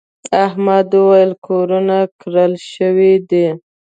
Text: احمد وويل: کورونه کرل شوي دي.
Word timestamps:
احمد 0.45 0.89
وويل: 0.99 1.31
کورونه 1.47 1.97
کرل 2.19 2.53
شوي 2.71 3.13
دي. 3.29 3.47